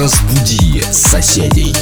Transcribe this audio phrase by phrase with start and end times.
[0.00, 1.76] Разбуди соседей.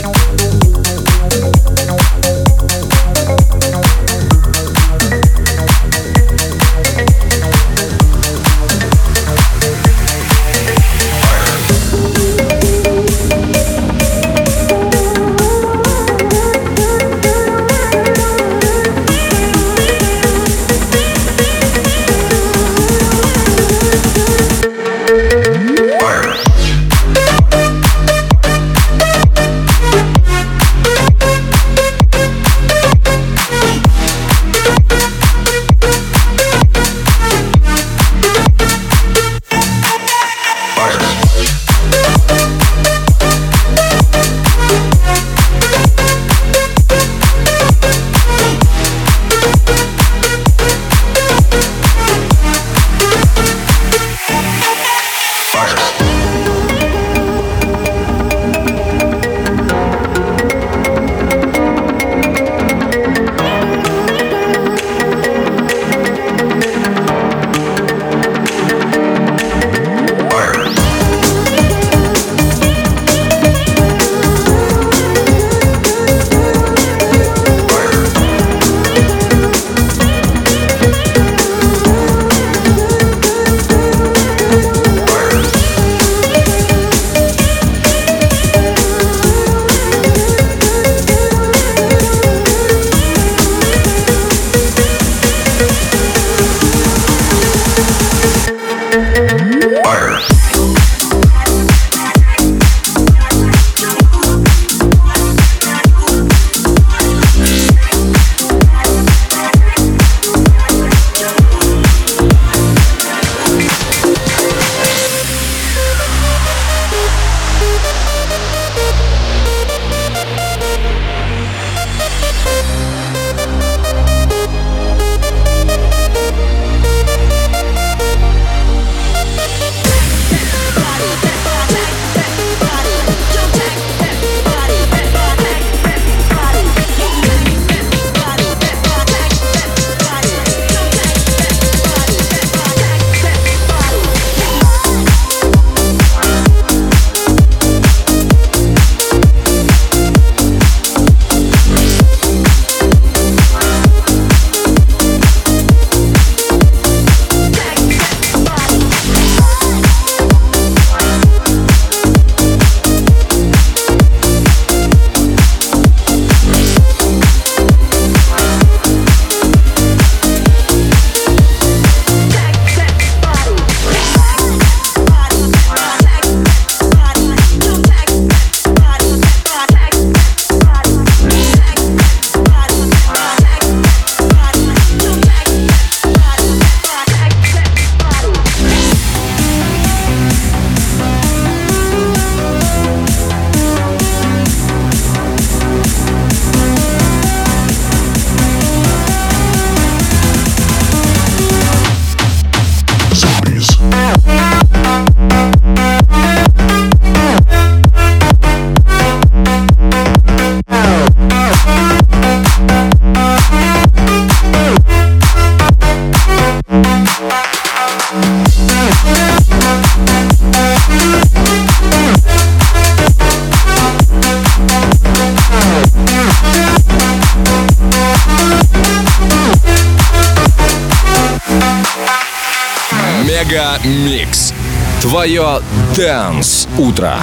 [233.88, 234.52] Микс.
[235.00, 235.60] Твое
[235.96, 237.16] Дэнс Утро.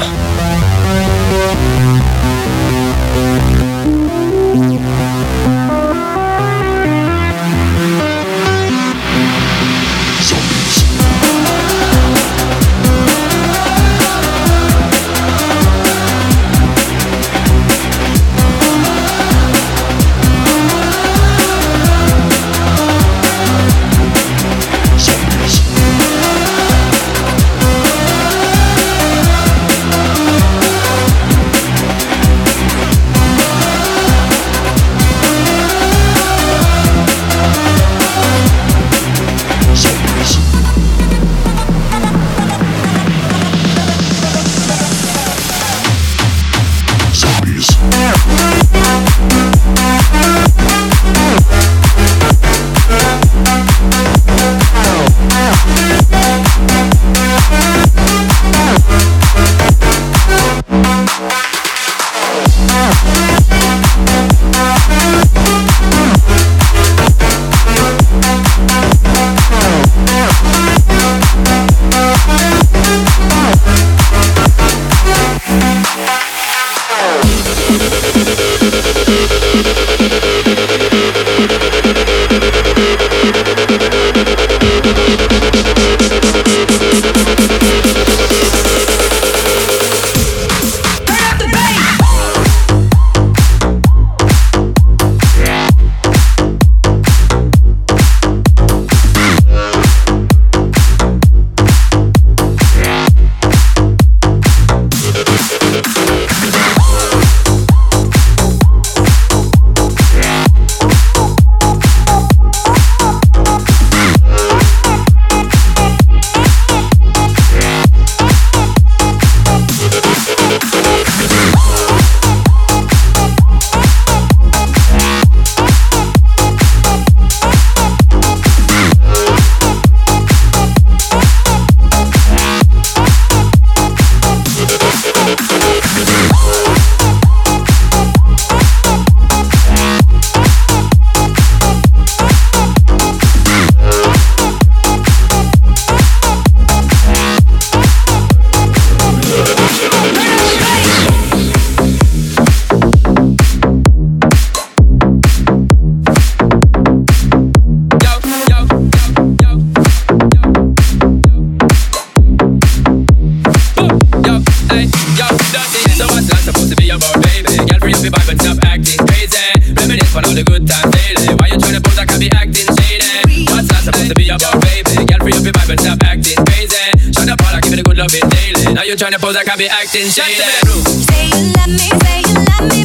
[178.06, 178.74] love it daily.
[178.74, 180.36] Now you're trying to pose, I can be acting shady.
[180.36, 182.85] Say you love me, say you love me.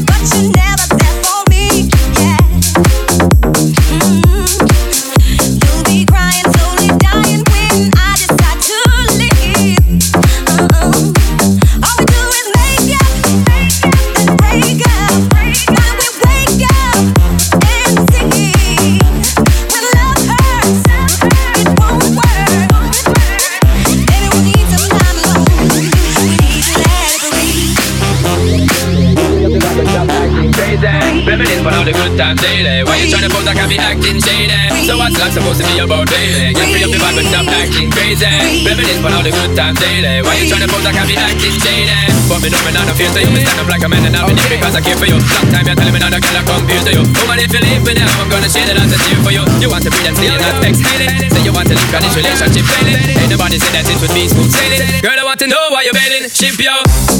[30.50, 30.86] Crazy,
[31.26, 32.82] reminisce for all the good times daily.
[32.82, 34.56] Why you tryna pose like I be acting shady?
[34.86, 36.52] So what's life supposed to be about daily?
[36.54, 38.26] Get free up your vibe and stop acting crazy.
[38.66, 40.20] Reminisce for all the good times daily.
[40.26, 41.94] Why you tryna pose like I be acting shady?
[42.26, 44.06] But me know me not no fear so you me stand up like a man
[44.06, 45.18] and I've been here because I care for you.
[45.18, 47.02] Long time you're telling me not to get confused to you.
[47.22, 49.42] Woman, if you leave me now, I'm gonna share that as a tear for you.
[49.62, 51.10] You want to be that still not exhaling.
[51.30, 52.96] Say you want to leave this relationship failing.
[52.96, 55.02] Ain't nobody said that it would be smooth sailing.
[55.04, 56.26] Girl, I want to know why you're bailing.
[56.32, 57.19] Ship yo.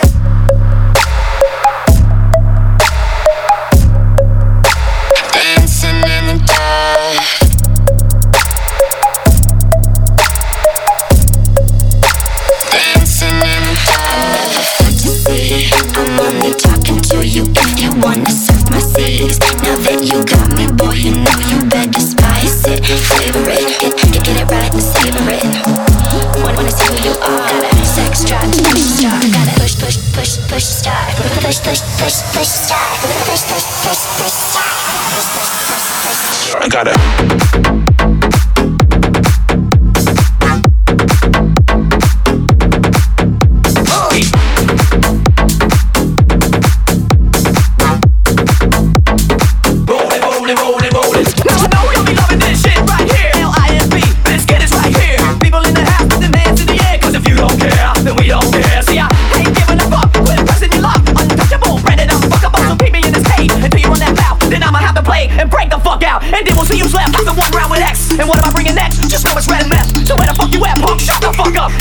[36.53, 37.80] I got it.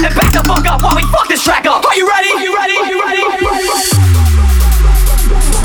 [0.05, 1.85] And back the fuck up while we fuck this track up.
[1.85, 2.31] Are you ready?
[2.33, 2.77] Are you ready?
[2.77, 3.23] Are you ready?
[3.23, 3.69] Are you ready?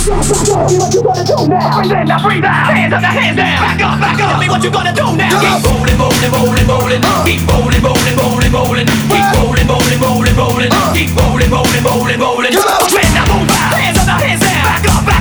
[0.06, 1.80] What you gonna do now?
[1.80, 2.70] Pretend I breathe out.
[2.70, 3.62] Hands up, now hands down.
[3.64, 4.30] Back up, back up.
[4.30, 5.40] Tell me what you gonna do now.
[5.40, 7.02] Keep rolling, rolling, rolling, rolling.
[7.02, 7.24] Uh.
[7.26, 8.86] Keep rolling, rolling, rolling, rolling.
[8.86, 10.72] Keep rolling, rolling, rolling, rolling.
[10.72, 10.94] Uh.
[10.94, 13.15] Keep rolling, rolling, rolling, rolling.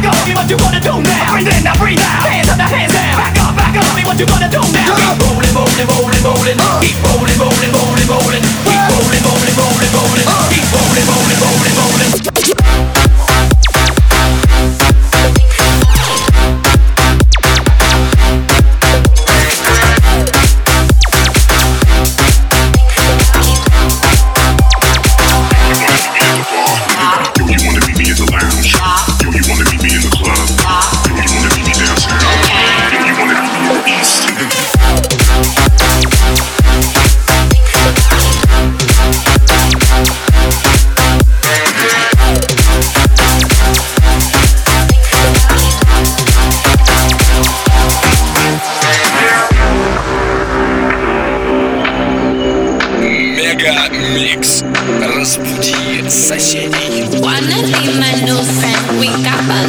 [0.04, 0.20] Back up, back up.
[0.20, 1.32] Tell me what you gonna do now.
[1.32, 2.28] Pretend I breathe out.
[2.28, 3.16] Hands up, now hands down.
[3.16, 3.80] Back up, back up.
[3.80, 4.92] Tell me what you gonna do now.
[4.92, 5.00] Uh.
[5.00, 6.58] Keep rolling, rolling, rolling, rolling.
[6.84, 7.08] Keep uh.
[7.08, 8.44] rolling, rolling, rolling, rolling.
[8.44, 8.68] Uh.
[8.68, 10.28] Keep rolling, rolling, rolling, rolling.
[10.52, 12.04] Keep rolling, rolling, rolling, rolling.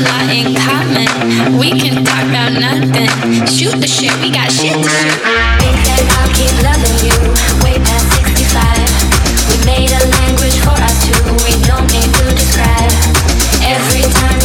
[0.06, 1.10] Lot in common.
[1.58, 3.10] We can talk about nothing.
[3.50, 5.20] Shoot the shit, we got shit to shoot.
[5.62, 7.18] Think that I'll keep loving you
[7.66, 8.54] way past 65.
[9.50, 10.96] We made a language for us
[11.46, 12.94] we don't need to describe.
[13.66, 14.45] Every time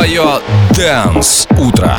[0.00, 0.40] Твое
[0.74, 1.98] Дэнс Утро.